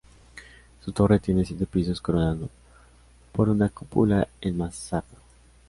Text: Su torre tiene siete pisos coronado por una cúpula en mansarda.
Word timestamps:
Su 0.83 0.93
torre 0.93 1.19
tiene 1.19 1.45
siete 1.45 1.67
pisos 1.67 2.01
coronado 2.01 2.49
por 3.31 3.49
una 3.49 3.69
cúpula 3.69 4.27
en 4.41 4.57
mansarda. 4.57 5.19